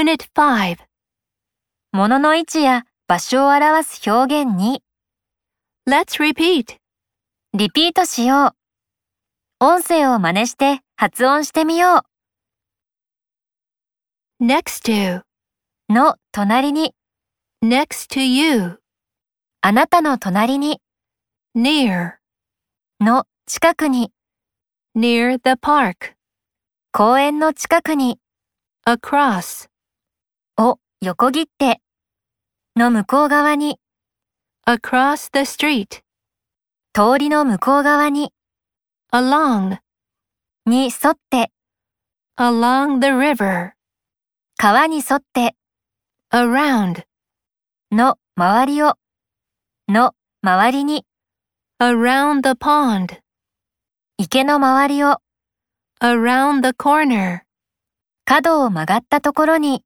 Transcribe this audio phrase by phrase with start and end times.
[0.00, 0.78] Unit 5.
[1.92, 4.82] 物の位置や場所を表す表現に
[5.86, 6.78] Let's repeat.
[7.52, 8.54] リピートしよ
[9.60, 9.62] う。
[9.62, 12.04] 音声を真似して発音してみよ
[14.40, 15.18] Next to.
[15.18, 15.24] う。
[15.90, 16.94] の隣に、
[17.62, 18.80] Next to you.
[19.60, 20.80] あなたの隣に、
[21.54, 22.12] Near.
[23.00, 24.10] の近くに、
[24.96, 26.14] Near the park.
[26.90, 28.18] 公園の近くに、
[28.88, 29.68] Across.
[30.60, 31.80] を横切って、
[32.76, 33.80] の向こう側に、
[34.66, 36.02] Across the street.
[36.92, 38.32] 通りの向こう側に、
[39.10, 39.78] Along.
[40.66, 41.50] に沿って、
[42.36, 43.72] Along the river.
[44.58, 45.56] 川に沿って、
[46.30, 47.04] Around.
[47.90, 48.94] の周りを、
[49.88, 51.06] の周りに、
[51.80, 53.18] Around the pond.
[54.18, 55.16] 池の周りを、
[56.02, 57.40] Around the corner.
[58.26, 59.82] 角を曲がったところに、